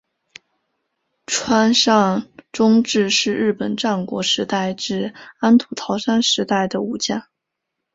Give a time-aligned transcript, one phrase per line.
[1.27, 7.21] 川上忠智是日本战国时代至安土桃山时代的武将。